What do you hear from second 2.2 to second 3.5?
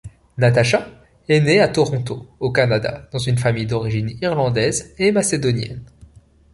au Canada, dans une